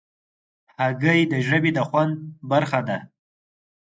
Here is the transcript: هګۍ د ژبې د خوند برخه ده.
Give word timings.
هګۍ 0.81 1.21
د 1.31 1.33
ژبې 1.47 1.71
د 1.77 1.79
خوند 1.87 2.13
برخه 2.51 2.79
ده. 2.87 2.97